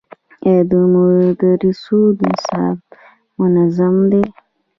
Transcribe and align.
آیا 0.47 0.61
د 0.69 0.71
مدرسو 0.93 1.99
نصاب 2.21 2.77
منظم 3.39 3.95
دی؟ 4.11 4.21